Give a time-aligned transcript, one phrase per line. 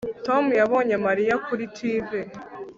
[0.25, 2.09] tom yabonye mariya kuri tv